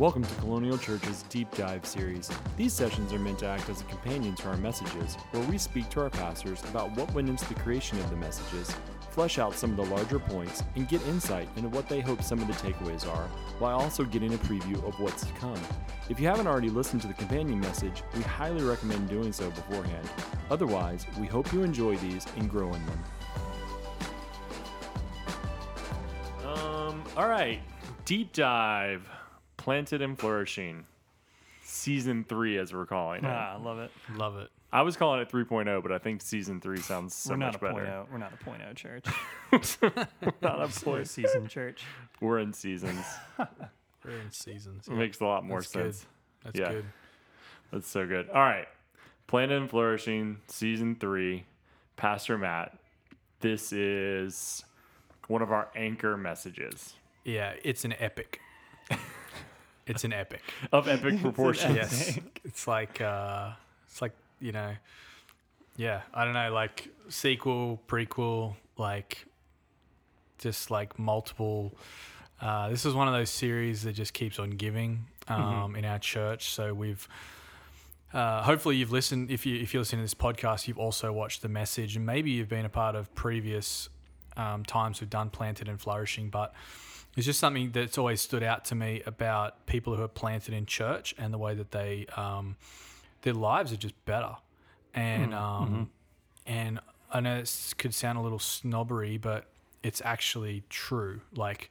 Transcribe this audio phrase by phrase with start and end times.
[0.00, 2.30] Welcome to Colonial Church's Deep Dive series.
[2.56, 5.90] These sessions are meant to act as a companion to our messages, where we speak
[5.90, 8.74] to our pastors about what went into the creation of the messages,
[9.10, 12.40] flesh out some of the larger points, and get insight into what they hope some
[12.40, 13.28] of the takeaways are,
[13.58, 15.60] while also getting a preview of what's to come.
[16.08, 20.08] If you haven't already listened to the companion message, we highly recommend doing so beforehand.
[20.50, 23.04] Otherwise, we hope you enjoy these and grow in them.
[27.16, 27.60] All right,
[28.04, 29.08] deep dive,
[29.56, 30.84] planted and flourishing,
[31.62, 33.28] season three, as we're calling it.
[33.28, 33.90] Ah, I love it.
[34.14, 34.48] Love it.
[34.72, 37.56] I was calling it 3.0, but I think season three sounds so We're not much
[37.56, 37.90] a point better.
[37.90, 38.06] oh.
[38.10, 39.04] We're not a point oh church.
[40.40, 41.08] Not a We're a point.
[41.08, 41.82] season church.
[42.20, 43.04] We're in seasons.
[44.04, 44.86] We're in seasons.
[44.86, 45.94] It makes a lot more That's good.
[45.94, 46.06] sense.
[46.44, 46.68] That's yeah.
[46.70, 46.84] good.
[47.72, 48.28] That's so good.
[48.30, 48.68] All right.
[49.26, 51.44] Planted and Flourishing, season three.
[51.96, 52.78] Pastor Matt,
[53.40, 54.64] this is
[55.26, 58.40] one of our anchor messages Yeah, it's an epic.
[59.86, 60.42] it's an epic.
[60.72, 61.76] of epic proportions.
[61.76, 62.18] yes.
[62.44, 63.52] It's like uh
[63.86, 64.72] it's like, you know,
[65.76, 69.26] yeah, I don't know, like sequel, prequel, like
[70.38, 71.74] just like multiple
[72.40, 75.98] uh this is one of those series that just keeps on giving um in our
[75.98, 76.50] church.
[76.50, 77.06] So we've
[78.12, 81.42] uh, hopefully you've listened if you if you're listening to this podcast you've also watched
[81.42, 83.88] the message and maybe you've been a part of previous
[84.36, 86.52] um, times we've done planted and flourishing but
[87.16, 90.66] it's just something that's always stood out to me about people who are planted in
[90.66, 92.56] church and the way that they um,
[93.22, 94.36] their lives are just better
[94.94, 95.90] and um,
[96.46, 96.80] and
[97.12, 99.46] I know this could sound a little snobbery but
[99.82, 101.70] it's actually true like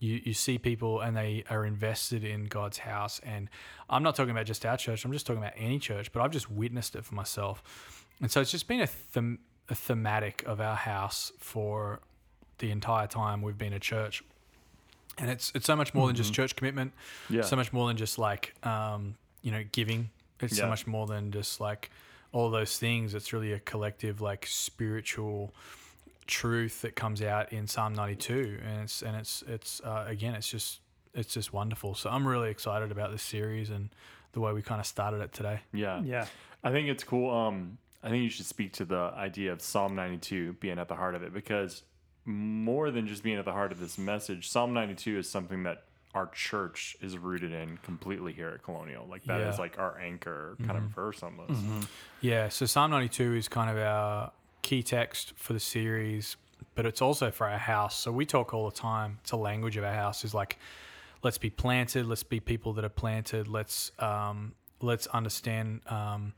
[0.00, 3.20] you, you see people and they are invested in God's house.
[3.22, 3.48] And
[3.88, 6.32] I'm not talking about just our church, I'm just talking about any church, but I've
[6.32, 8.06] just witnessed it for myself.
[8.20, 12.00] And so it's just been a, them, a thematic of our house for
[12.58, 14.24] the entire time we've been a church.
[15.20, 16.92] And it's it's so much more than just church commitment,
[17.28, 17.42] Yeah.
[17.42, 20.10] so much more than just like um, you know giving.
[20.40, 21.90] It's so much more than just like
[22.32, 23.14] all those things.
[23.14, 25.54] It's really a collective like spiritual
[26.26, 30.48] truth that comes out in Psalm 92, and it's and it's it's uh, again, it's
[30.48, 30.80] just
[31.14, 31.94] it's just wonderful.
[31.94, 33.90] So I'm really excited about this series and
[34.32, 35.60] the way we kind of started it today.
[35.72, 36.00] yeah.
[36.02, 36.26] Yeah.
[36.62, 37.30] I think it's cool.
[37.34, 40.94] Um, I think you should speak to the idea of Psalm 92 being at the
[40.94, 41.82] heart of it because
[42.30, 45.84] more than just being at the heart of this message, Psalm 92 is something that
[46.14, 49.06] our church is rooted in completely here at Colonial.
[49.08, 49.50] Like that is Yeah.
[49.52, 49.60] Mm-hmm.
[49.60, 51.52] like our anchor kind of verse almost.
[52.20, 54.32] Yeah, so Psalm 92 is kind of our
[54.62, 56.36] key text for the series,
[56.74, 57.96] but it's also for our house.
[57.98, 59.18] So we talk all the time.
[59.22, 60.24] It's a language of our house.
[60.24, 60.58] Is like,
[61.22, 62.06] let's be planted.
[62.06, 63.46] Let's be people that are planted.
[63.46, 66.32] Let's um, let's understand um,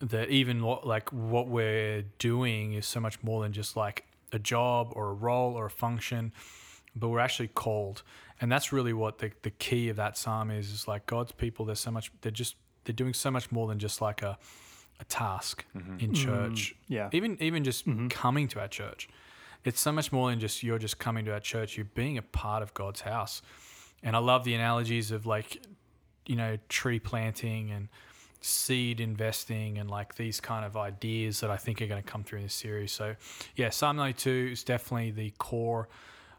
[0.00, 4.38] that even what, like what we're doing is so much more than just like a
[4.38, 6.32] job or a role or a function,
[6.94, 8.02] but we're actually called.
[8.40, 11.64] And that's really what the, the key of that psalm is, is like God's people,
[11.64, 14.38] they're so much, they're just, they're doing so much more than just like a,
[14.98, 15.98] a task mm-hmm.
[15.98, 16.74] in church.
[16.74, 17.08] Mm, yeah.
[17.12, 18.08] Even, even just mm-hmm.
[18.08, 19.08] coming to our church.
[19.64, 21.76] It's so much more than just, you're just coming to our church.
[21.76, 23.42] You're being a part of God's house.
[24.02, 25.62] And I love the analogies of like,
[26.26, 27.88] you know, tree planting and
[28.40, 32.24] seed investing and like these kind of ideas that I think are going to come
[32.24, 32.90] through in this series.
[32.92, 33.14] So,
[33.56, 35.88] yeah, Psalm 92 is definitely the core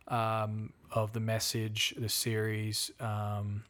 [0.08, 2.92] um, of the message, the series.
[3.00, 3.64] Um,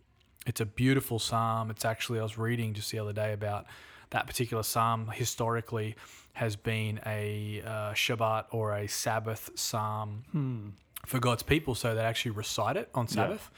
[0.47, 1.69] it's a beautiful psalm.
[1.69, 3.66] It's actually, I was reading just the other day about
[4.12, 5.96] that particular psalm historically
[6.34, 10.74] has been a uh, Shabbat or a Sabbath psalm
[11.06, 11.75] for God's people.
[11.75, 13.50] So they actually recite it on Sabbath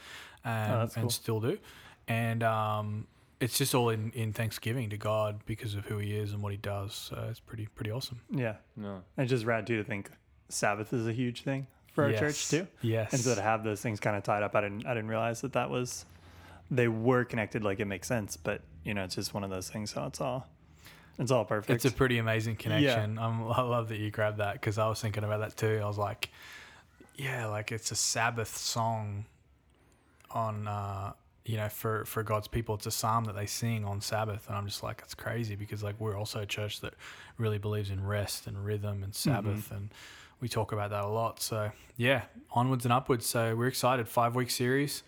[0.44, 1.10] and, Oh, and cool.
[1.10, 1.58] still do.
[2.08, 3.06] And um,
[3.44, 6.52] it's just all in, in thanksgiving to God because of who He is and what
[6.52, 6.94] He does.
[6.94, 8.20] So it's pretty pretty awesome.
[8.30, 8.56] Yeah.
[8.76, 8.94] No.
[9.16, 10.10] And it's just rad too to think
[10.48, 12.20] Sabbath is a huge thing for our Yes.
[12.20, 12.66] church too.
[12.82, 13.12] Yes.
[13.12, 15.40] And so to have those things kind of tied up, I didn't I didn't realize
[15.42, 16.04] that that was
[16.70, 17.62] they were connected.
[17.64, 19.90] Like it makes sense, but you know, it's just one of those things.
[19.92, 20.46] So it's all
[21.18, 21.70] it's all perfect.
[21.70, 23.18] It's a pretty amazing connection.
[23.18, 25.80] Um, I love that you grabbed that because I was thinking about that too.
[25.82, 26.28] I was like,
[27.14, 29.24] yeah, like it's a Sabbath song
[30.32, 31.12] on, uh,
[31.44, 32.74] you know, for, for God's people.
[32.74, 34.46] It's a psalm that they sing on Sabbath.
[34.48, 36.94] And I'm just like, it's crazy because like we're also a church that
[37.38, 39.70] really believes in rest and rhythm and Sabbath.
[39.70, 39.90] And
[40.40, 41.40] we talk about that a lot.
[41.40, 43.26] So yeah, onwards and upwards.
[43.26, 44.08] So we're excited.
[44.08, 45.02] Five week series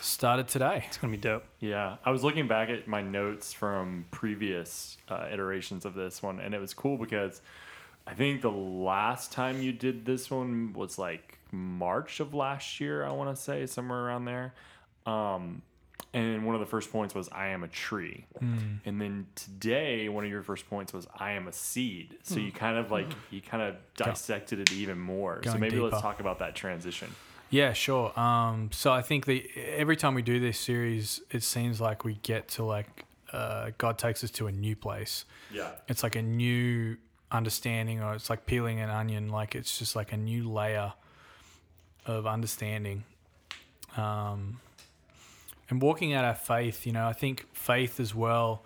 [0.00, 0.84] started today.
[0.86, 1.44] it's gonna be dope.
[1.58, 6.40] Yeah, I was looking back at my notes from previous uh, iterations of this one,
[6.40, 7.40] and it was cool because
[8.06, 13.04] I think the last time you did this one was like March of last year.
[13.04, 14.54] I want to say somewhere around there.
[15.06, 15.62] Um,
[16.12, 18.24] and one of the first points was I am a tree.
[18.38, 18.76] Hmm.
[18.84, 22.18] And then today, one of your first points was I am a seed.
[22.24, 25.40] So you kind of like you kind of dissected it even more.
[25.44, 27.14] So Going maybe let's talk about that transition.
[27.50, 28.18] Yeah, sure.
[28.18, 32.14] Um, so I think the every time we do this series, it seems like we
[32.22, 35.24] get to like uh, God takes us to a new place.
[35.52, 35.70] Yeah.
[35.88, 36.96] It's like a new
[37.30, 39.28] understanding, or it's like peeling an onion.
[39.28, 40.92] Like it's just like a new layer
[42.06, 43.04] of understanding.
[43.96, 44.60] Um,
[45.70, 48.64] and walking out our faith, you know, I think faith as well.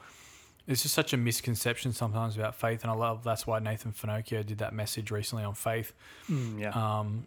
[0.67, 4.45] It's just such a misconception sometimes about faith, and I love that's why Nathan Finochio
[4.47, 5.93] did that message recently on faith
[6.31, 6.71] Mm, yeah.
[6.71, 7.27] um,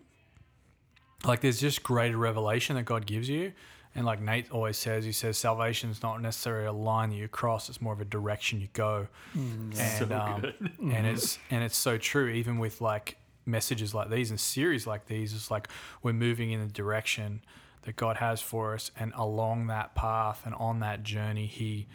[1.24, 3.54] like there's just greater revelation that God gives you.
[3.96, 7.28] And like Nate always says, he says salvation is not necessarily a line that you
[7.28, 9.08] cross; it's more of a direction you go.
[9.36, 9.78] Mm.
[9.80, 10.72] And So um, good.
[10.94, 12.30] and it's and it's so true.
[12.30, 15.68] Even with like messages like these and series like these, it's like
[16.04, 17.42] we're moving in a direction
[17.88, 21.88] that God has for us, and along that path and on that journey, He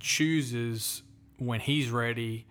[0.00, 1.02] chooses
[1.38, 2.46] when He's ready.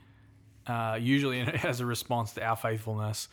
[0.65, 3.27] Uh, usually as a response to our faithfulness,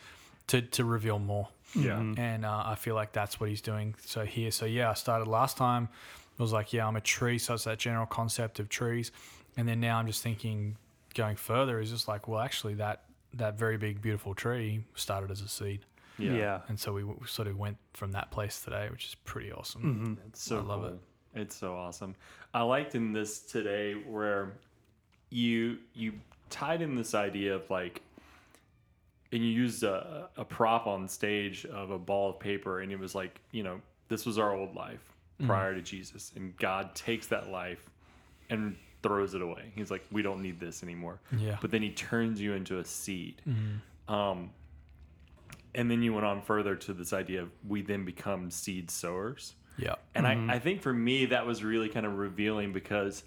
[0.47, 1.91] to to reveal more Yeah.
[1.99, 2.19] Mhm.
[2.19, 3.95] and uh, I feel like that's what he's doing.
[4.05, 5.87] So here, so yeah, I started last time.
[6.37, 9.11] It was like, yeah, I'm a tree, so it's that general concept of trees,
[9.55, 10.75] and then now I'm just thinking,
[11.13, 13.03] going further is just like, well, actually, that
[13.33, 15.85] that very big, beautiful tree started as a seed,
[16.21, 16.33] Yeah.
[16.33, 16.61] Yeah.
[16.67, 20.17] and so we w- sort of went from that place today, which is pretty awesome.
[20.21, 20.27] Mhm.
[20.27, 20.99] It's so I love cool.
[21.33, 22.15] It's so awesome.
[22.53, 24.53] I liked in this today where
[25.29, 26.13] you you
[26.49, 28.01] tied in this idea of like
[29.31, 32.99] and you used a, a prop on stage of a ball of paper and it
[32.99, 33.79] was like, you know,
[34.09, 35.07] this was our old life
[35.47, 37.89] prior to Jesus and God takes that life
[38.49, 39.71] and throws it away.
[39.73, 41.19] He's like, we don't need this anymore.
[41.35, 43.41] Yeah, But then he turns you into a seed.
[43.47, 44.13] Mhm.
[44.13, 44.51] Um,
[45.75, 49.55] and then you went on further to this idea of we then become seed sowers.
[49.77, 50.49] yeah, And I, mm-hmm.
[50.49, 53.23] I think for me, that was really kind of revealing because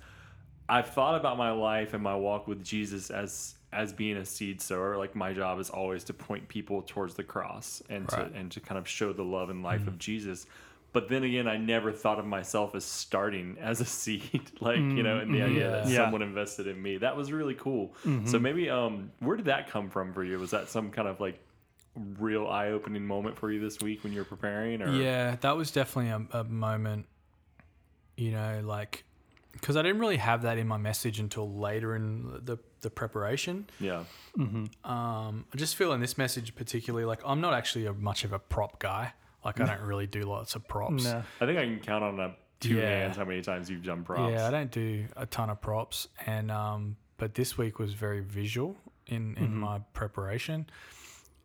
[0.69, 4.61] I've thought about my life and my walk with Jesus as as being a seed
[4.61, 4.97] sower.
[4.97, 8.33] Like my job is always to point people towards the cross and Right.
[8.33, 9.99] to and to kind of show the love and life of mm-hmm.
[9.99, 10.47] Jesus.
[10.93, 15.03] But then again, I never thought of myself as starting as a seed, like you
[15.03, 15.93] know, and the idea that mm-hmm.
[15.93, 16.05] Yeah.
[16.05, 16.99] someone invested in me.
[16.99, 17.95] That was really cool.
[18.27, 20.39] So maybe, um, where did that come from for you?
[20.39, 21.41] Was that some kind of like
[21.97, 24.83] real eye-opening moment for you this week when you're preparing?
[24.83, 25.37] Or yeah.
[25.41, 27.07] That was definitely a, a moment,
[28.17, 29.05] you know, like
[29.53, 33.67] because I didn't really have that in my message until later in the the preparation.
[33.81, 34.05] yeah,
[34.37, 34.69] Mhm.
[34.89, 38.33] Um, I just feel in this message particularly, like I'm not actually a, much of
[38.33, 39.13] a prop guy.
[39.45, 41.05] Like I don't really do lots of props.
[41.05, 41.23] No.
[41.41, 42.89] I think I can count on a two Yeah.
[42.89, 44.33] hands how many times you've done props.
[44.33, 48.21] Yeah, I don't do a ton of props, and um, but this week was very
[48.21, 48.77] visual
[49.07, 50.67] in in my preparation,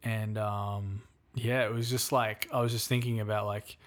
[0.03, 1.01] and um,
[1.35, 3.77] yeah, it was just like I was just thinking about like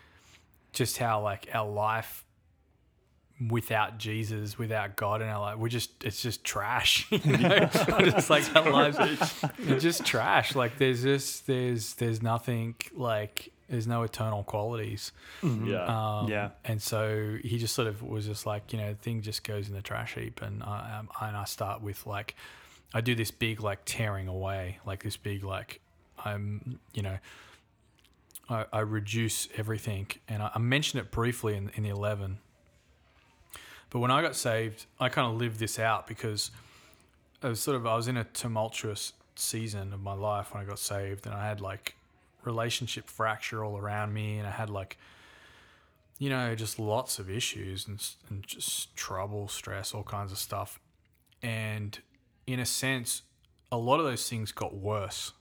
[0.73, 2.25] just how like our life
[3.51, 7.07] without Jesus, without God in our life, we're just it's just trash.
[7.11, 7.59] You know?
[8.01, 8.97] just like our lives,
[9.59, 10.55] it's just trash.
[10.55, 15.13] Like there's just there's there's nothing like there's no eternal qualities.
[15.43, 15.67] Mhm.
[15.71, 15.85] Yeah.
[16.21, 16.51] Um, Yeah.
[16.65, 19.69] And so he just sort of was just like, you know, the thing just goes
[19.69, 20.43] in the trash heap.
[20.43, 22.37] And I, um, and I start with like,
[22.93, 25.81] I do this big like tearing away, like this big like,
[26.25, 27.19] I'm, you know,
[28.49, 30.09] I, I reduce everything.
[30.29, 32.39] And I, I mentioned it briefly in, in the 11.
[33.91, 36.51] But when I got saved, I kind of lived this out because
[37.43, 40.67] I was sort of, I was in a tumultuous season of my life when I
[40.67, 41.27] got saved.
[41.27, 41.95] And I had like
[42.45, 44.39] relationship fracture all around me.
[44.39, 44.97] And I had like,
[46.19, 50.79] you know, just lots of issues and, and just trouble, stress, all kinds of stuff.
[51.43, 51.99] And
[52.47, 53.23] in a sense,
[53.71, 55.33] a lot of those things got worse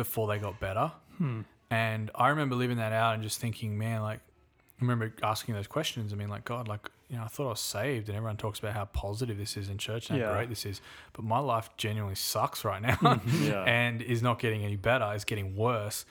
[0.00, 0.90] before they got better.
[1.18, 1.42] Hmm.
[1.70, 5.66] And I remember living that out and just thinking, man, like, I remember asking those
[5.66, 6.12] questions.
[6.12, 8.58] I mean, like, God, like, you know, I thought I was saved, and everyone talks
[8.60, 10.34] about how positive this is in church and how Yeah.
[10.34, 10.80] great this is.
[11.12, 12.98] But my life genuinely sucks right now
[13.42, 13.62] Yeah.
[13.64, 16.06] and is not getting any better, it's getting worse.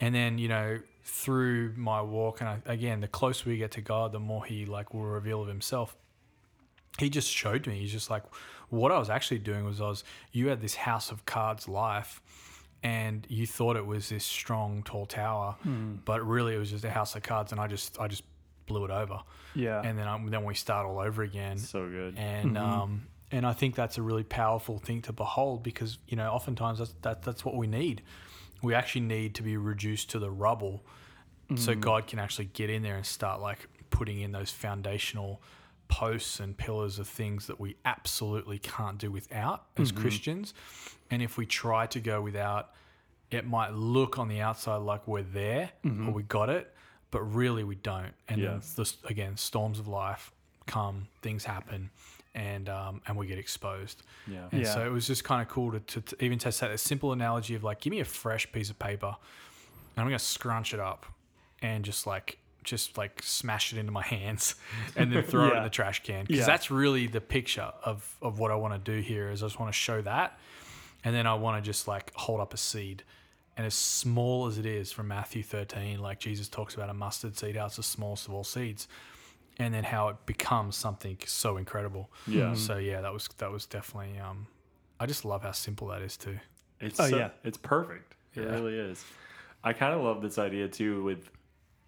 [0.00, 3.80] And then, you know, through my walk, and I, again, the closer we get to
[3.80, 5.96] God, the more He like will reveal of Himself.
[6.98, 7.78] He just showed me.
[7.80, 8.24] He's just like,
[8.70, 12.20] what I was actually doing was I was, you had this house of cards life,
[12.82, 15.96] and you thought it was this strong, tall tower, Hmm.
[16.04, 18.22] but really it was just a house of cards, and I just, I just
[18.66, 19.20] blew it over.
[19.54, 19.80] Yeah.
[19.84, 22.16] And then, I, then we start all over again so good.
[22.18, 22.60] and Mhm.
[22.62, 26.78] um, and I think that's a really powerful thing to behold because you know oftentimes
[26.78, 28.02] that's that, that's what we need.
[28.62, 30.84] We actually need to be reduced to the rubble,
[31.56, 31.80] so Mm.
[31.80, 35.42] God can actually get in there and start like putting in those foundational
[35.88, 39.96] posts and pillars of things that we absolutely can't do without as Mhm.
[39.96, 40.54] Christians.
[41.10, 42.74] And if we try to go without,
[43.30, 46.12] it might look on the outside like we're there or Mhm.
[46.12, 46.74] we got it,
[47.10, 48.14] but really we don't.
[48.28, 48.48] And Yeah.
[48.50, 50.30] then this, again, storms of life
[50.66, 51.90] come, things happen,
[52.34, 54.02] and um, and we get exposed.
[54.26, 54.48] Yeah.
[54.52, 54.74] And Yeah.
[54.74, 57.12] so it was just kind of cool to, to, to even test that a simple
[57.12, 60.80] analogy of like, give me a fresh piece of paper, and I'm gonna scrunch it
[60.80, 61.06] up,
[61.62, 64.54] and just like just like smash it into my hands,
[64.96, 66.46] and then throw it in the trash can because Yeah.
[66.46, 69.30] that's really the picture of of what I want to do here.
[69.30, 70.38] Is I just want to show that,
[71.04, 73.04] and then I want to just like hold up a seed.
[73.56, 77.36] And as small as it is from Matthew 13, like Jesus talks about a mustard
[77.36, 78.86] seed, how it's the smallest of all seeds,
[79.58, 82.08] and then how it becomes something so incredible.
[82.28, 82.54] Yeah.
[82.54, 84.18] So yeah, that was that was definitely.
[84.20, 84.46] Um,
[85.00, 86.38] I just love how simple that is too.
[86.80, 87.30] It's Oh, so- yeah.
[87.42, 88.14] it's perfect.
[88.36, 88.50] It Yeah.
[88.50, 89.04] really is.
[89.64, 91.02] I kind of love this idea too.
[91.02, 91.28] With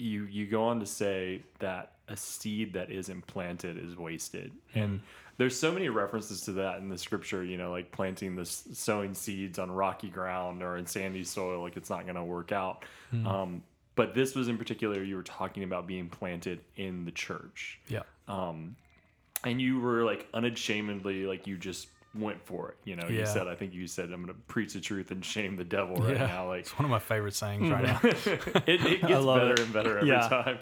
[0.00, 5.00] you, you go on to say that a seed that isn't planted is wasted, and
[5.36, 7.44] there's so many references to that in the scripture.
[7.44, 11.76] You know, like planting this, sowing seeds on rocky ground or in sandy soil, like
[11.76, 12.84] it's not going to work out.
[13.24, 13.62] Um,
[13.96, 18.02] but this was in particular, you were talking about being planted in the church Yeah.
[18.28, 18.76] um,
[19.44, 22.76] and you were like unashamedly like you just went for it.
[22.84, 25.24] You know, you said, I think you said, I'm going to preach the truth and
[25.24, 26.26] shame the devil right yeah.
[26.26, 26.48] now.
[26.48, 28.00] Like it's one of my favorite sayings right now.
[28.02, 29.60] it, it gets better it.
[29.60, 30.28] and better every Yeah.
[30.28, 30.58] time.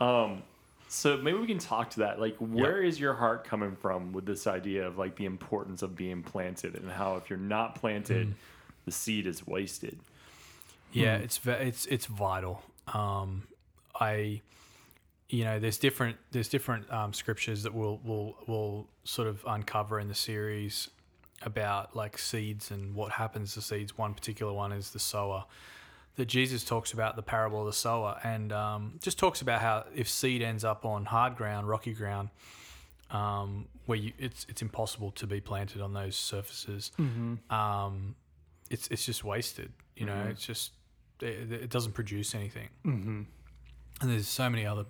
[0.00, 0.42] Um,
[0.88, 2.20] so maybe we can talk to that.
[2.20, 5.96] Like, where is your heart coming from with this idea of like the importance of
[5.96, 8.34] being planted and how if you're not planted, Mm.
[8.84, 9.98] the seed is wasted.
[10.92, 12.62] Yeah, it's it's it's vital.
[12.86, 13.42] Um,
[13.98, 14.42] I,
[15.34, 19.98] you know, there's different there's different um, scriptures that we'll we'll we'll sort of uncover
[19.98, 20.90] in the series
[21.42, 23.98] about like seeds and what happens to seeds.
[23.98, 25.44] One particular one is the sower
[26.14, 29.84] that Jesus talks about the parable of the sower and um, just talks about how
[29.92, 32.28] if seed ends up on hard ground, rocky ground,
[33.10, 36.92] um, where you, it's it's impossible to be planted on those surfaces.
[37.50, 38.14] Um,
[38.70, 39.72] it's it's just wasted.
[39.96, 40.70] You know, it's just
[41.20, 42.68] it, it doesn't produce anything.
[42.86, 43.22] Mm-hmm.
[44.00, 44.84] And there's so many other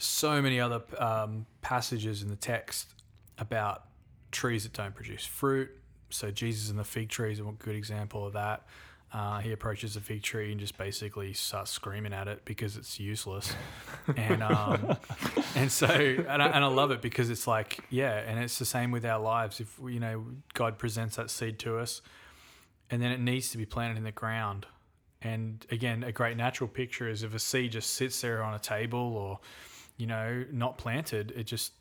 [0.00, 2.94] so many other um, passages in the text
[3.38, 3.84] about
[4.30, 5.70] trees that don't produce fruit.
[6.10, 8.66] So Jesus and the fig tree is a good example of that.
[9.12, 13.00] Uh, he approaches the fig tree and just basically starts screaming at it because it's
[13.00, 13.52] useless,
[14.16, 14.96] and um,
[15.56, 18.64] and so and I, and I love it because it's like yeah, and it's the
[18.64, 19.58] same with our lives.
[19.58, 22.02] If you know God presents that seed to us,
[22.88, 24.66] and then it needs to be planted in the ground.
[25.22, 28.58] And again, a great natural picture is if a seed just sits there on a
[28.58, 29.40] table or,
[30.00, 31.72] you know, not planted, it just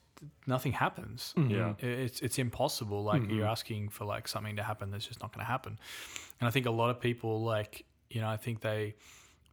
[0.46, 1.34] nothing happens.
[1.38, 1.52] Mm-hmm.
[1.52, 1.74] Yeah.
[1.80, 3.04] It's it's impossible.
[3.04, 3.36] Like mm-hmm.
[3.36, 5.80] you're asking for like something to happen that's just not going to happen.
[6.40, 8.96] And I think a lot of people like you know I think they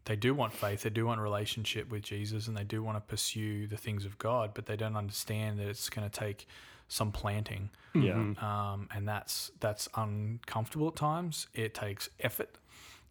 [0.07, 3.01] they do want faith, they do want relationship with Jesus, and they do want to
[3.01, 6.47] pursue the things of God, but they don't understand that it's going to take
[6.89, 8.13] some planting Yeah.
[8.13, 8.45] Mm-hmm.
[8.45, 11.47] um, and that's that's uncomfortable at times.
[11.55, 12.59] It takes effort.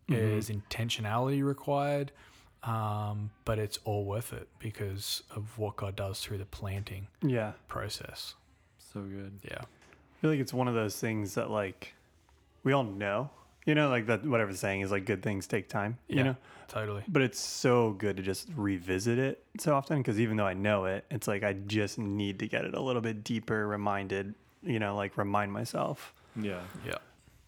[0.08, 2.12] There's intentionality required,
[2.64, 7.54] um, but it's all worth it because of what God does through the planting Yeah.
[7.68, 8.36] process.
[8.78, 9.40] So good.
[9.44, 11.94] Yeah, I feel like it's one of those things that like
[12.64, 13.30] we all know,
[13.66, 16.16] you know, like that whatever the saying is like good things take time, Yeah.
[16.18, 16.36] you know.
[16.68, 17.04] totally.
[17.08, 20.86] But it's so good to just revisit it so often because even though I know
[20.86, 24.34] it, it's like I just need to get it a little bit deeper, reminded,
[24.64, 26.14] you know, like remind myself.
[26.36, 26.62] Yeah.
[26.86, 26.96] Yeah,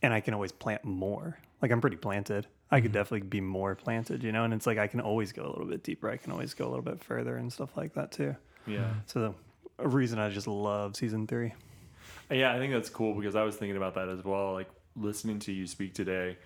[0.02, 1.38] And I can always plant more.
[1.62, 2.48] Like I'm pretty planted.
[2.70, 2.84] I Mm-hmm.
[2.84, 4.44] could definitely be more planted, you know.
[4.44, 6.10] And it's like I can always go a little bit deeper.
[6.10, 8.36] I can always go a little bit further and stuff like that too.
[8.66, 8.94] Yeah.
[9.06, 9.36] So
[9.80, 11.54] a reason I just love season three.
[12.30, 14.52] Yeah, I think that's cool because I was thinking about that as well.
[14.54, 16.38] Like listening to you speak today,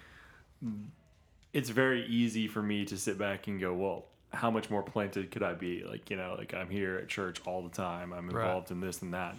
[1.53, 5.31] it's very easy for me to sit back and go, well, how much more planted
[5.31, 5.83] could I be?
[5.83, 8.13] Like, you know, like I'm here at church all the time.
[8.13, 8.43] I'm Right.
[8.45, 9.35] involved in this and that.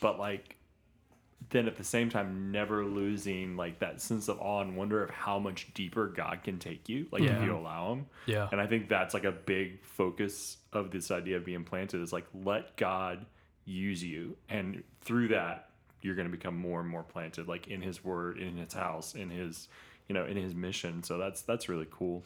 [0.00, 0.56] But like
[1.50, 5.10] then at the same time never losing like that sense of awe and wonder of
[5.10, 8.06] how much deeper God can take you, like if you allow him.
[8.26, 12.02] yeah, And I think that's like a big focus of this idea of being planted
[12.02, 13.26] is like let God
[13.64, 14.36] use you.
[14.48, 15.68] And through that,
[16.02, 19.14] you're going to become more and more planted, like in his word, in his house,
[19.14, 19.68] in his,
[20.08, 21.02] you know, in his mission.
[21.02, 22.22] So that's, that's really cool.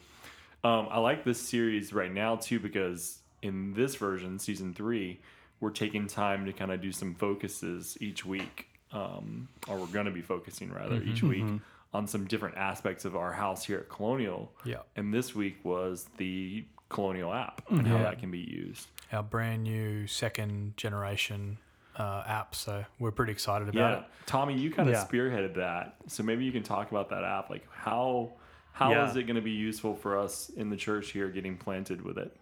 [0.63, 5.19] Um, I like this series right now too, because in this version, season three,
[5.59, 8.67] we're taking time to kind of do some focuses each week.
[8.93, 11.45] Um, or we're going to be focusing rather each week
[11.93, 14.51] on some different aspects of our house here at Colonial.
[14.65, 14.77] yeah.
[14.95, 18.87] And this week was the Colonial app and how that can be used.
[19.13, 21.57] Our brand new second generation
[21.97, 24.05] uh, app, so we're pretty excited about Yeah, it.
[24.25, 25.05] Tommy, you kind of Yeah.
[25.05, 27.49] spearheaded that, so maybe you can talk about that app.
[27.49, 28.31] Like how
[28.73, 29.21] how is Yeah.
[29.21, 32.35] it going to be useful for us in the church here, getting planted with it?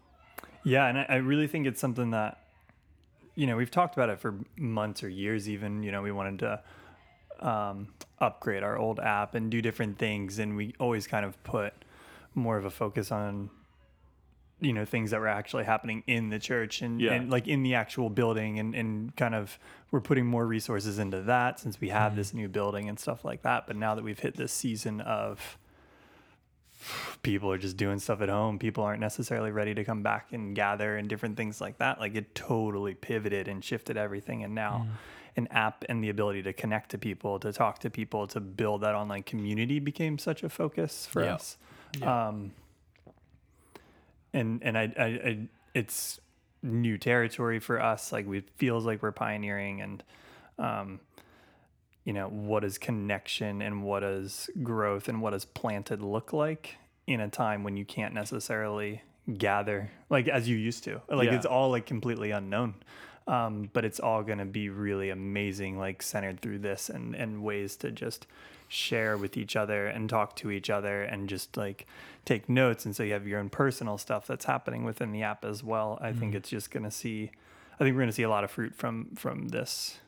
[0.63, 2.43] Yeah, and I, I really think it's something that,
[3.39, 5.47] you know, we've talked about it for months or years.
[5.47, 7.87] Even you know, we wanted to um,
[8.19, 11.73] upgrade our old app and do different things, and we always kind of put
[12.35, 13.49] more of a focus on
[14.61, 17.13] you know things that were actually happening in the church and, Yeah.
[17.13, 19.57] and like in the actual building and, and kind of
[19.89, 22.17] we're putting more resources into that since we have Mm-hmm.
[22.17, 25.57] this new building and stuff like that but now that we've hit this season of
[27.23, 28.59] people are just doing stuff at home.
[28.59, 31.99] People aren't necessarily ready to come back and gather and different things like that.
[31.99, 34.43] Like it totally pivoted and shifted everything.
[34.43, 34.87] And now
[35.35, 38.81] an app and the ability to connect to people to talk to people to build
[38.81, 41.35] that online community became such a focus for Yeah.
[41.35, 41.57] us.
[42.01, 42.53] Um
[44.33, 45.39] and and I, I, I
[45.73, 46.19] it's
[46.61, 48.11] new territory for us.
[48.11, 50.03] Like we feels like we're pioneering and
[50.57, 50.99] um
[52.05, 56.77] you know what does connection and what does growth and what does planted look like
[57.07, 59.01] in a time when you can't necessarily
[59.37, 61.01] gather like as you used to?
[61.09, 61.35] Like Yeah.
[61.35, 62.75] it's all like completely unknown.
[63.27, 67.43] Um, but it's all going to be really amazing like centered through this and and
[67.43, 68.25] ways to just
[68.67, 71.85] share with each other and talk to each other and just like
[72.25, 72.85] take notes.
[72.85, 75.99] And so you have your own personal stuff that's happening within the app as well.
[76.01, 77.31] I think it's just going to see
[77.75, 79.99] i think we're going to see a lot of fruit from from this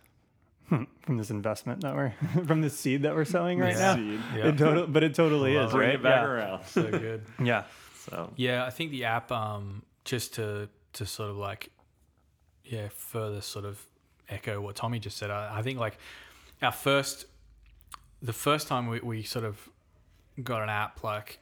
[1.01, 2.13] from this investment that we're
[2.45, 3.79] from this seed that we're sowing right Yeah.
[3.79, 4.19] now Seed.
[4.35, 4.47] Yeah.
[4.47, 5.75] it total, but it totally Love is it.
[5.77, 6.27] Bring right it back yeah.
[6.27, 6.63] around.
[6.67, 7.23] So good.
[7.43, 7.63] yeah
[8.07, 11.69] So Yeah, I think the app, um, just to to sort of like,
[12.65, 13.81] yeah, further sort of
[14.29, 15.29] echo what Tommy just said.
[15.31, 15.97] I, I think like
[16.61, 17.25] our first,
[18.21, 19.69] the first time we, we sort of
[20.43, 21.39] got an app, like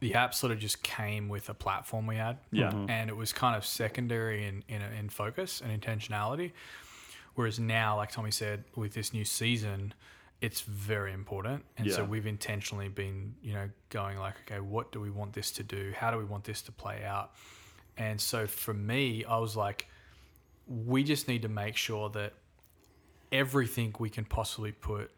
[0.00, 2.70] the app sort of just came with a platform we had, yeah.
[2.88, 6.52] and it was kind of secondary in in, in focus and intentionality.
[7.36, 9.94] Whereas now, like Tommy said, with this new season,
[10.40, 15.00] it's very important, and so we've intentionally been, you know, going like, okay, what do
[15.00, 15.92] we want this to do?
[15.96, 17.32] How do we want this to play out?
[17.96, 19.86] And so for me, I was like,
[20.66, 22.34] we just need to make sure that
[23.32, 25.10] everything we can possibly put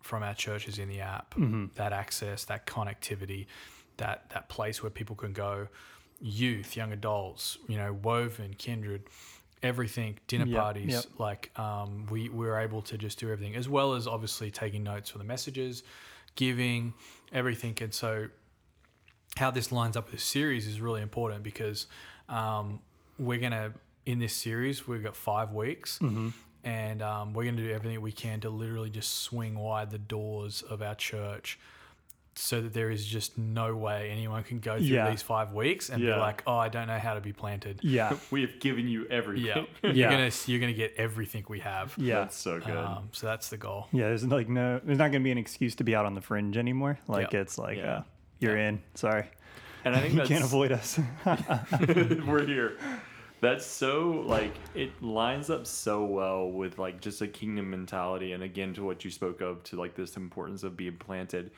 [0.00, 1.66] from our churches in the app, mm-hmm.
[1.74, 3.46] that access, that connectivity,
[3.96, 5.68] that that place where people can go,
[6.20, 9.02] youth, young adults, you know, woven, kindred,
[9.64, 11.04] everything, dinner Yep, parties, yep.
[11.18, 14.84] like um, we we were able to just do everything, as well as obviously taking
[14.84, 15.82] notes for the messages,
[16.36, 16.94] giving
[17.32, 18.28] everything, and so
[19.36, 21.88] how this lines up with the series is really important because
[22.28, 22.78] um,
[23.18, 23.72] we're gonna
[24.06, 25.98] in this series we've got five weeks
[26.62, 30.62] and um, we're gonna do everything we can to literally just swing wide the doors
[30.62, 31.58] of our church
[32.36, 35.08] so that there is just no way anyone can go through Yeah.
[35.10, 36.14] these five weeks and Yeah.
[36.14, 39.06] be like oh i don't know how to be planted yeah We have given you
[39.06, 39.66] everything.
[39.82, 42.76] yeah, you're gonna you're gonna get everything we have yeah That's so good.
[42.76, 45.74] um, so that's the goal Yeah, there's like no, there's not gonna be an excuse
[45.76, 46.98] to be out on the fringe anymore.
[47.06, 47.40] Like Yeah.
[47.40, 47.98] it's like, Yeah.
[47.98, 48.02] uh,
[48.40, 48.82] you're in.
[48.94, 49.26] Sorry,
[49.84, 50.98] and I think you that's can't avoid us.
[52.26, 52.76] we're here.
[53.40, 58.42] That's so like it lines up so well with like just a kingdom mentality, and
[58.42, 61.50] again to what you spoke of to like this importance of being planted.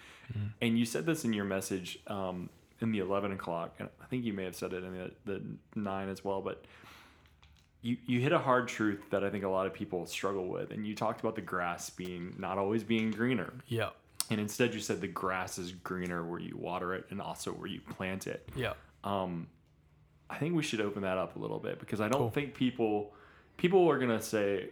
[0.61, 2.49] And you said this in your message um,
[2.81, 5.43] in the eleven o'clock, and I think you may have said it in the, the
[5.75, 6.65] nine as well, but.
[7.83, 10.73] You, you hit a hard truth that I think a lot of people struggle with,
[10.73, 13.53] and you talked about the grass being not always being greener.
[13.69, 13.91] yeah
[14.29, 17.69] And instead, you said the grass is greener where you water it and also where
[17.69, 18.49] you plant it.
[18.57, 18.73] yeah
[19.05, 19.47] Um,
[20.29, 22.31] I think we should open that up a little bit because I don't Cool.
[22.31, 23.15] think people
[23.57, 24.71] people are gonna say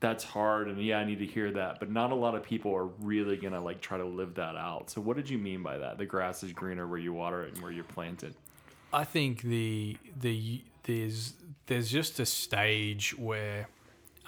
[0.00, 2.74] that's hard and yeah, I need to hear that, but not a lot of people
[2.74, 4.90] are really gonna like try to live that out.
[4.90, 5.96] So, what did you mean by that?
[5.98, 8.34] The grass is greener where you water it and where you plant it.
[8.92, 11.34] I think the the there's
[11.66, 13.68] there's just a stage where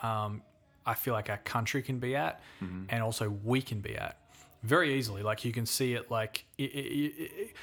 [0.02, 0.42] um,
[0.86, 2.40] I feel like our country can be at,
[2.88, 4.16] and also we can be at
[4.62, 5.22] very easily.
[5.22, 6.10] Like you can see it.
[6.10, 7.56] Like it, it, it, it-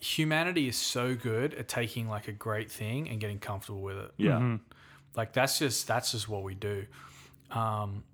[0.00, 4.10] humanity is so good at taking like a great thing and getting comfortable with it.
[4.16, 4.56] Yeah,
[5.14, 6.86] Like that's just that's just what we do.
[7.54, 8.04] Um,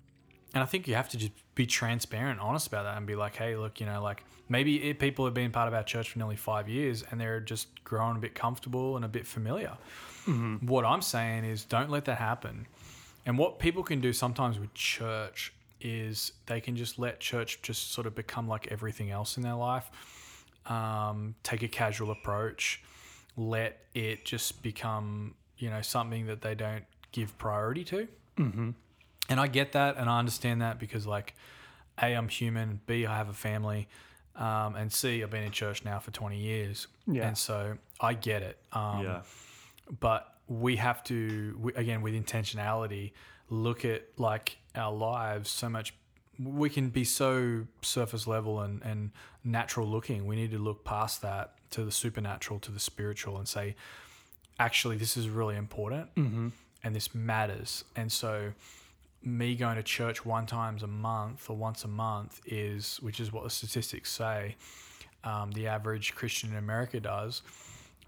[0.53, 3.35] and I think you have to just be transparent, honest about that, and be like,
[3.35, 6.19] hey, look, you know, like maybe it, people have been part of our church for
[6.19, 9.77] nearly five years, and they're just growing a bit comfortable and a bit familiar.
[10.67, 12.67] What I'm saying is, don't let that happen.
[13.25, 17.93] And what people can do sometimes with church is they can just let church just
[17.93, 19.89] sort of become like everything else in their life.
[20.65, 22.83] Um, take a casual approach,
[23.37, 28.07] let it just become, you know, something that they don't give priority to.
[28.37, 28.69] Mm-hmm.
[29.29, 31.35] And I get that, and I understand that because, like,
[32.01, 32.81] a, I'm human.
[32.85, 33.87] B, I have a family,
[34.35, 36.87] um, and C, I've been in church now for 20 years.
[37.07, 37.27] Yeah.
[37.27, 38.57] And so I get it.
[38.73, 39.21] Um, yeah,
[39.99, 43.11] but we have to we, again with intentionality
[43.49, 45.93] look at like our lives so much
[46.43, 49.11] we can be so surface level and, and
[49.43, 53.47] natural looking we need to look past that to the supernatural to the spiritual and
[53.47, 53.75] say
[54.59, 56.09] actually this is really important
[56.83, 58.51] and this matters and so
[59.23, 63.31] me going to church one times a month or once a month is which is
[63.31, 64.55] what the statistics say
[65.23, 67.41] um, the average christian in america does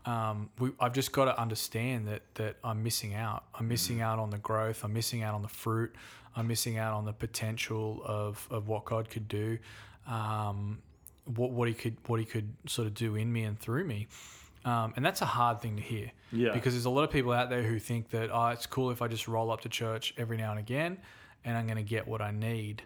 [0.06, 3.43] um, we, I've just got to understand that that I'm missing out.
[3.54, 4.06] I'm missing Mm-hmm.
[4.06, 4.84] out on the growth.
[4.84, 5.93] I'm missing out on the fruit.
[6.36, 9.60] I'm missing out on the potential of, of what God could do,
[10.08, 10.80] um,
[11.26, 14.08] what what He could what He could sort of do in me and through me.
[14.63, 16.12] Um, and that's a hard thing to hear.
[16.32, 16.54] Yeah.
[16.54, 19.02] Because there's a lot of people out there who think that oh, it's cool if
[19.02, 20.97] I just roll up to church every now and again,
[21.43, 22.84] and I'm going to get what I need.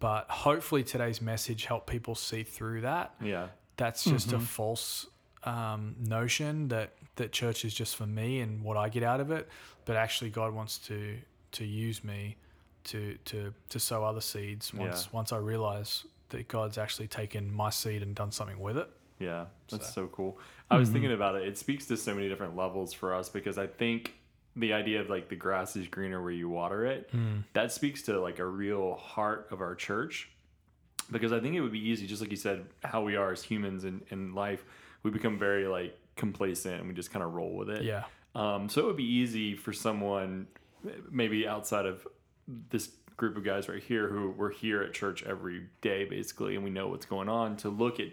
[0.00, 3.48] But hopefully today's message helped people see through that Yeah.
[3.76, 5.06] that's just a false
[5.44, 9.30] um, notion that that church is just for me and what I get out of
[9.30, 9.48] it,
[9.86, 11.16] but actually God wants to
[11.52, 12.36] to use me
[12.84, 15.16] to to to sow other seeds once Yeah.
[15.16, 18.90] once I realize that God's actually taken my seed and done something with it.
[19.18, 20.38] Yeah, that's So- so, cool.
[20.70, 21.46] I was thinking about it.
[21.46, 24.14] It speaks to so many different levels for us because I think
[24.56, 27.10] the idea of like the grass is greener where you water it,
[27.52, 30.30] that speaks to like a real heart of our church.
[31.10, 33.42] Because I think it would be easy, just like you said, how we are as
[33.42, 34.64] humans in, in life,
[35.04, 37.84] we become very like complacent and we just kind of roll with it.
[37.84, 38.04] Yeah.
[38.34, 40.48] Um, so it would be easy for someone,
[41.10, 42.06] maybe outside of
[42.70, 46.64] this group of guys right here, who we're here at church every day, basically, and
[46.64, 48.08] we know what's going on, to look at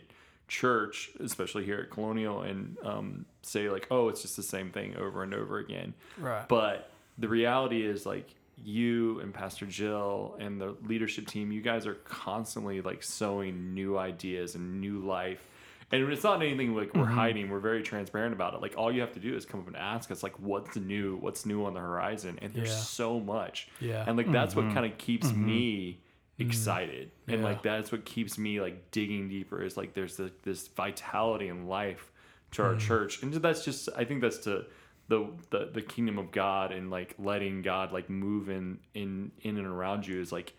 [0.53, 4.95] church, especially here at Colonial, and um, say like, "Oh, it's just the same thing
[4.97, 6.47] over and over again." Right.
[6.47, 11.87] But the reality is like you and Pastor Jill and the leadership team, you guys
[11.87, 15.49] are constantly like sowing new ideas and new life.
[15.91, 17.13] And it's not anything like we're mm-hmm.
[17.13, 17.49] hiding.
[17.49, 18.61] We're very transparent about it.
[18.61, 21.17] Like all you have to do is come up and ask us like what's new,
[21.17, 22.39] what's new on the horizon.
[22.41, 22.77] And there's Yeah.
[22.77, 23.69] so much.
[23.79, 24.03] Yeah.
[24.07, 24.73] And like that's what mm-hmm.
[24.73, 25.45] kind of keeps mm-hmm.
[25.45, 25.99] me
[26.39, 26.45] Mm.
[26.47, 27.11] excited.
[27.27, 27.47] And Yeah.
[27.47, 31.67] like that's what keeps me like digging deeper is like there's the, this vitality and
[31.69, 32.11] life
[32.51, 32.79] to our mm.
[32.79, 33.21] church.
[33.21, 34.65] And that's just I think that's to
[35.09, 39.57] the, the the kingdom of God and like letting God like move in in in
[39.57, 40.53] and around you is like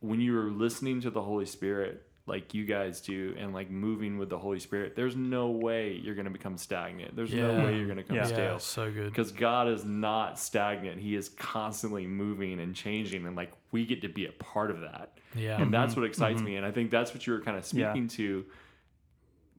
[0.00, 4.28] when you're listening to the Holy Spirit like you guys do and like moving with
[4.28, 7.14] the Holy Spirit, there's no way you're gonna become stagnant.
[7.14, 8.24] There's no way you're gonna come Yeah.
[8.24, 9.10] stale yeah, so good.
[9.10, 11.00] because God is not stagnant.
[11.00, 14.80] He is constantly moving and changing, and like we get to be a part of
[14.80, 15.18] that.
[15.34, 15.60] Yeah.
[15.60, 16.02] And that's mm-hmm.
[16.02, 16.44] what excites mm-hmm.
[16.44, 16.56] me.
[16.56, 17.90] And I think that's what you were kind of Yeah.
[17.92, 18.44] speaking to.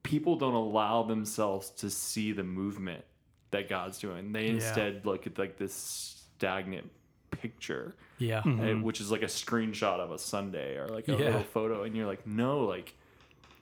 [0.02, 3.04] People don't allow themselves to see the movement
[3.50, 4.32] that God's doing.
[4.32, 4.54] They Yeah.
[4.54, 6.90] instead look at like this stagnant
[7.30, 8.40] picture, yeah.
[8.40, 11.18] uh, which is like a screenshot of a Sunday or like a Yeah.
[11.18, 11.82] little photo.
[11.82, 12.94] And you're like, no, like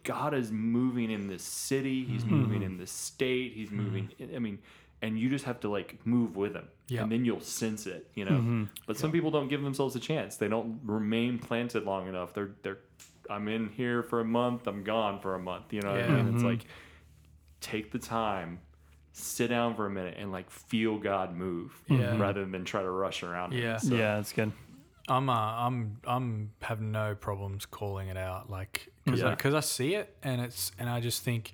[0.04, 2.04] God is moving in this city.
[2.04, 3.54] He's moving in this state.
[3.54, 4.10] He's moving.
[4.34, 4.60] I mean,
[5.02, 7.02] and you just have to like move with them Yeah.
[7.02, 8.66] and then you'll sense it, you know.
[8.86, 10.36] But some people don't give themselves a chance.
[10.36, 12.32] They don't remain planted long enough.
[12.34, 12.78] They're they're.
[13.28, 14.66] I'm in here for a month.
[14.68, 15.72] I'm gone for a month.
[15.72, 16.22] You know what I Yeah.
[16.22, 16.34] mean?
[16.34, 16.64] It's like
[17.60, 18.60] take the time,
[19.12, 22.16] sit down for a minute, and like feel God move, Yeah.
[22.18, 23.52] rather than try to rush around.
[23.52, 23.62] him.
[23.62, 23.76] Yeah.
[23.78, 24.52] So- yeah, that's good.
[25.08, 29.30] I'm uh, I'm I'm have no problems calling it out, like because Yeah.
[29.30, 31.52] because I, see it and it's and I just think,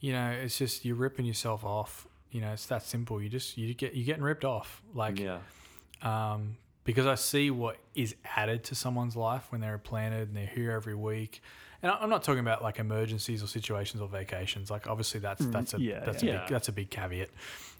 [0.00, 2.08] you know, it's just you're ripping yourself off.
[2.32, 3.22] You know, it's that simple.
[3.22, 5.38] You just you get you're getting ripped off, like yeah,
[6.02, 10.46] um, because I see what is added to someone's life when they're planted and they're
[10.46, 11.42] here every week.
[11.82, 14.70] And I'm not talking about like emergencies or situations or vacations.
[14.70, 16.32] Like obviously that's that's a yeah, that's yeah.
[16.32, 17.30] a big, that's a big caveat.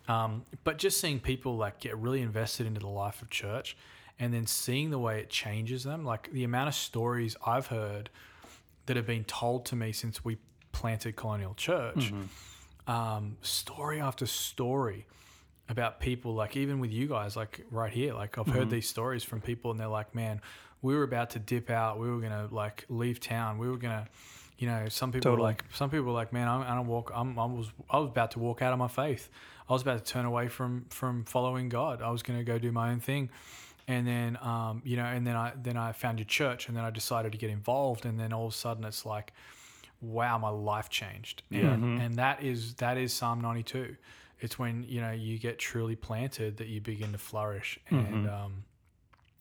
[0.08, 3.76] Um, but just seeing people like get really invested into the life of church,
[4.18, 8.10] and then seeing the way it changes them, like the amount of stories I've heard
[8.86, 10.38] that have been told to me since we
[10.72, 12.12] planted Colonial Church,
[12.86, 15.06] um, story after story
[15.68, 18.14] about people like even with you guys like right here.
[18.14, 18.58] Like i've Mm-hmm.
[18.58, 20.40] heard these stories from people and they're like man
[20.82, 22.00] we were about to dip out.
[22.00, 23.58] We were gonna like leave town.
[23.58, 24.08] We were gonna
[24.58, 25.52] you know some people were Totally.
[25.52, 28.08] like some people were like man i'm, I don't walk I'm, i was i was
[28.08, 29.30] about to walk out of my faith.
[29.68, 32.02] I was about to turn away from from following god.
[32.02, 33.30] I was gonna go do my own thing.
[33.88, 36.84] And then um, you know and then i then i found your church and then
[36.84, 38.04] i decided to get involved.
[38.04, 39.32] And then all of a sudden it's like
[40.02, 41.42] wow my life changed.
[41.48, 41.72] Yeah.
[41.72, 43.96] and, and that is that is psalm 92
[44.40, 47.78] it's when you know you get truly planted that you begin to flourish.
[47.88, 48.64] And um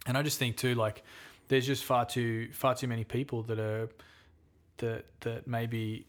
[0.05, 1.03] and i just think too like
[1.47, 3.89] there's just far too far too many people that are
[4.77, 6.05] that that maybe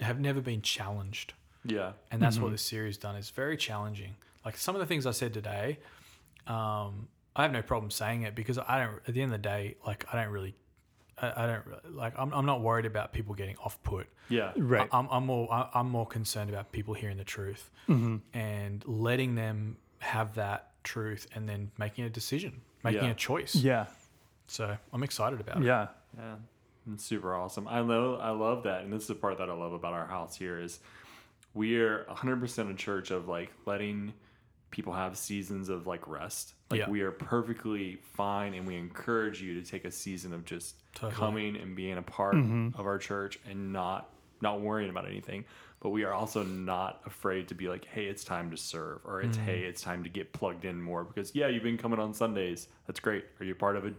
[0.00, 1.34] have never been challenged.
[1.64, 3.16] Yeah, and that's what this series done.
[3.16, 4.16] Is very challenging.
[4.44, 5.78] Like some of the things i said today
[6.46, 7.06] um
[7.36, 9.76] i have no problem saying it because i don't at the end of the day
[9.86, 10.54] like i don't really
[11.22, 14.52] i, I don't really- like I'm, I'm not worried about people getting off put yeah,
[14.56, 14.88] Right.
[14.92, 18.16] I'm, I'm more I- I'm more concerned about people hearing the truth Mm-hmm.
[18.38, 23.10] and letting them have that truth and then making a decision, making Yeah.
[23.10, 23.54] a choice.
[23.56, 23.86] Yeah.
[24.46, 25.64] So I'm excited about it.
[25.64, 25.88] Yeah.
[26.16, 26.36] Yeah,
[26.92, 27.66] it's super awesome.
[27.68, 30.06] I know, I love that, and this is the part that I love about our
[30.06, 30.78] house here is
[31.54, 34.12] we are 100% a church of like letting
[34.70, 36.54] people have seasons of like rest.
[36.70, 36.90] Like Yeah.
[36.90, 41.12] we are perfectly fine, and we encourage you to take a season of just Totally.
[41.12, 42.78] coming and being a part mm-hmm.
[42.78, 44.10] of our church and not
[44.42, 45.44] not worrying about anything.
[45.80, 49.22] But we are also not afraid to be like, hey, it's time to serve, or
[49.22, 49.68] it's hey, mm-hmm.
[49.70, 52.68] it's time to get plugged in more because yeah, you've been coming on Sundays.
[52.86, 53.24] That's great.
[53.40, 53.94] Are you part of a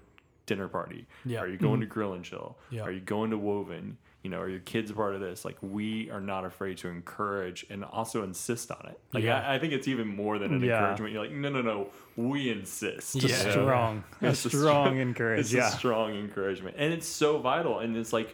[0.46, 1.08] dinner party?
[1.26, 1.40] Yeah.
[1.40, 1.82] Are you going mm-hmm.
[1.82, 2.58] to Grill and Chill?
[2.70, 2.82] Yeah.
[2.82, 3.98] Are you going to Woven?
[4.24, 5.44] You know, are your kids a part of this?
[5.44, 9.00] Like, we are not afraid to encourage and also insist on it.
[9.14, 9.40] Like, Yeah.
[9.48, 10.78] I, I think it's even more than an Yeah.
[10.80, 11.14] encouragement.
[11.14, 13.16] You're like, no, no, no, we insist.
[13.16, 13.36] Yeah.
[13.50, 15.40] strong, a strong str- encourage.
[15.40, 15.70] It's Yeah.
[15.70, 17.80] a strong encouragement, and it's so vital.
[17.80, 18.34] And it's like,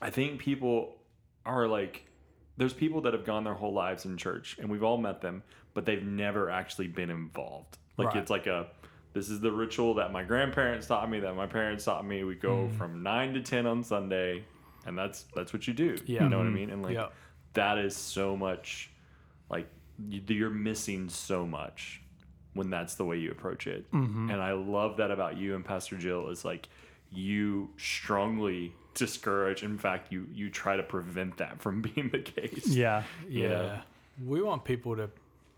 [0.00, 0.96] I think people
[1.44, 2.06] are like,
[2.56, 5.42] there's people that have gone their whole lives in church, and we've all met them,
[5.74, 7.76] but they've never actually been involved.
[7.96, 8.16] Like Right.
[8.18, 8.68] it's like a,
[9.14, 12.22] this is the ritual that my grandparents taught me, that my parents taught me.
[12.24, 12.78] We go Mm.
[12.78, 14.44] from nine to ten on Sunday,
[14.86, 15.96] and that's that's what you do.
[16.06, 16.22] Yeah.
[16.24, 16.70] You know what I mean?
[16.70, 17.08] And like Yeah.
[17.54, 18.90] that is so much,
[19.50, 19.68] like
[20.08, 22.00] you, you're missing so much
[22.54, 23.90] when that's the way you approach it.
[23.92, 24.30] Mm-hmm.
[24.30, 26.68] And I love that about you and Pastor Jill is like
[27.12, 29.62] you strongly discourage.
[29.62, 32.66] In fact, you you try to prevent that from being the case.
[32.66, 33.02] Yeah.
[33.28, 33.48] Yeah.
[33.48, 33.80] Yeah.
[34.24, 35.10] We want people to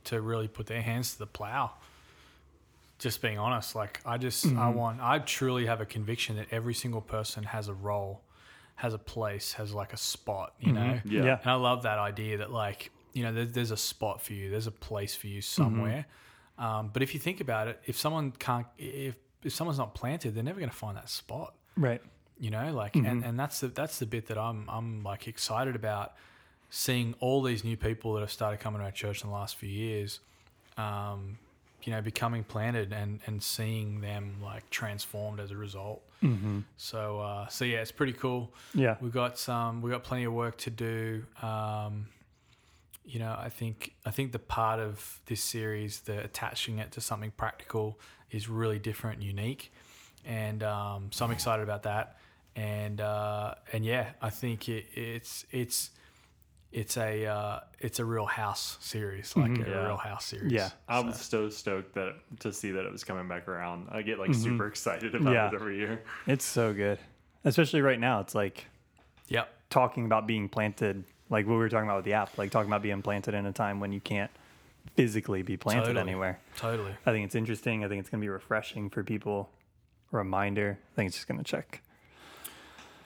[0.05, 1.73] to really put their hands to the plow.
[2.99, 6.75] Just being honest, like I just I want I truly have a conviction that every
[6.75, 8.23] single person has a role,
[8.83, 11.01] has a place, has like a spot, you know.
[11.05, 11.25] Yeah.
[11.25, 11.39] Yeah.
[11.43, 14.51] And I love that idea that like you know there's, there's a spot for you,
[14.51, 16.07] there's a place for you somewhere.
[16.59, 19.15] Um, but if you think about it, if someone can't, if
[19.45, 22.03] if someone's not planted, they're never going to find that spot Right.
[22.41, 25.75] you know like and, and that's the that's the bit that i'm i'm like excited
[25.77, 26.15] about
[26.71, 29.55] seeing all these new people that have started coming to our church in the last
[29.57, 30.21] few years
[30.77, 31.39] um
[31.85, 36.03] you know becoming planted and and seeing them like transformed as a result.
[36.23, 36.61] Mm-hmm.
[36.77, 38.53] so uh so yeah it's pretty cool.
[38.75, 38.97] Yeah.
[39.01, 41.25] we got some we got plenty of work to do.
[41.43, 42.09] Um
[43.05, 47.01] you know i think i think the part of this series the attaching it to
[47.01, 47.99] something practical
[48.31, 49.73] is really different and unique.
[50.27, 52.17] And um so i'm excited about that.
[52.57, 55.91] And uh and yeah i think it, it's it's
[56.71, 59.87] it's a uh it's a real house series like a Yeah.
[59.87, 60.69] real house series Yeah.
[60.89, 63.89] I'm so stoked that to see that it was coming back around.
[63.91, 65.33] I get like super excited about Mm-hmm.
[65.35, 65.49] Yeah.
[65.49, 66.03] it every year.
[66.27, 66.99] It's so good.
[67.45, 68.21] Especially right now.
[68.21, 68.67] It's like
[69.29, 72.51] yep talking about being planted, like what we were talking about with the app, like
[72.51, 74.31] talking about being planted in a time when you can't
[74.95, 76.01] physically be planted Totally.
[76.01, 76.39] anywhere.
[76.57, 77.85] totally I think it's interesting.
[77.85, 79.49] I think it's going to be refreshing for people.
[80.11, 80.79] Reminder.
[80.93, 81.83] I think it's just going to check.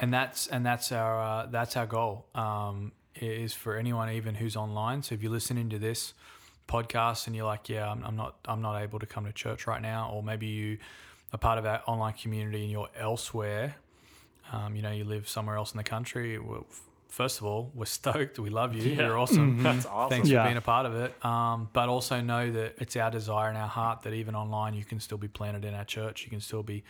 [0.01, 4.57] and that's and that's our uh, that's our goal um, is for anyone even who's
[4.57, 6.15] online so if you're listening to this
[6.69, 9.67] podcast and you're like yeah I'm, I'm not i'm not able to come to church
[9.67, 10.79] right now or maybe you
[11.33, 13.77] are part of our online community and you're elsewhere
[14.53, 16.67] um, you know you live somewhere else in the country well,
[17.09, 19.07] first of all we're stoked we love you Yeah.
[19.07, 20.11] you're awesome That's awesome.
[20.11, 20.43] Thanks Yeah.
[20.43, 21.23] for being a part of it.
[21.25, 24.85] Um, but also know that it's our desire in our heart that even online you
[24.85, 26.25] can still be planted in our church.
[26.25, 26.85] You can still be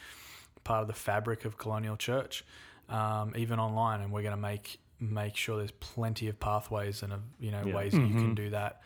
[0.65, 2.45] part of the fabric of Colonial Church,
[2.89, 4.01] um, even online.
[4.01, 7.63] And we're going to make make sure there's plenty of pathways and of, you know
[7.67, 7.75] Yeah.
[7.75, 8.81] ways that you can do that.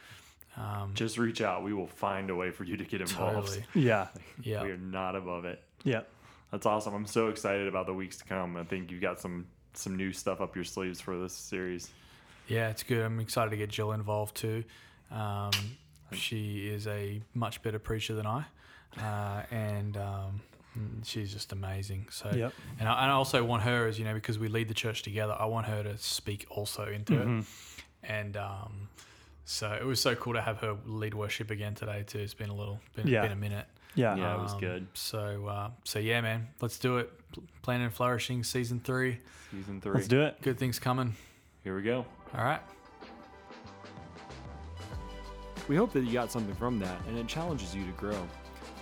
[0.57, 1.63] Um, Just reach out.
[1.63, 3.49] We will find a way for you to get involved.
[3.49, 3.65] totally.
[3.75, 4.09] Yeah.
[4.43, 4.63] Yeah.
[4.63, 5.63] We are not above it.
[5.85, 6.03] Yeah.
[6.51, 6.95] That's awesome.
[6.95, 8.57] I'm so excited about the weeks to come.
[8.57, 11.91] I think you've got some some new stuff up your sleeves for this series.
[12.49, 13.05] Yeah, it's good.
[13.05, 14.65] I'm excited to get Jill involved too.
[15.11, 15.51] Um,
[16.13, 18.45] she is a much better preacher than I,
[18.99, 20.41] uh, and um,
[21.05, 22.07] she's just amazing.
[22.11, 22.53] So, Yep.
[22.81, 25.03] and I, and I also want her as you know because we lead the church
[25.03, 25.37] together.
[25.39, 27.41] I want her to speak also into Mhm.
[27.41, 27.47] it,
[28.03, 28.89] and um,
[29.45, 32.19] so it was so cool to have her lead worship again today too.
[32.19, 33.23] It's been a little, been, Yeah.
[33.23, 33.67] been a minute.
[33.95, 34.15] Yeah.
[34.17, 34.35] Yeah.
[34.35, 34.87] it was Um, good.
[34.95, 37.11] So, uh, so yeah, man, let's do it.
[37.33, 39.19] P- Planning and flourishing, season three.
[39.51, 40.41] Season 3 Let's do it.
[40.43, 41.15] Good things coming.
[41.65, 42.05] Here we go.
[42.35, 42.61] All right.
[45.69, 48.27] We hope that you got something from that and it challenges you to grow.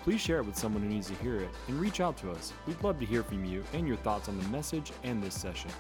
[0.05, 2.53] Please share it with someone who needs to hear it and reach out to us.
[2.67, 5.71] We'd love to hear from you and your thoughts on the message and this session.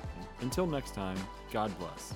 [0.40, 1.18] Until next time,
[1.52, 2.14] God bless.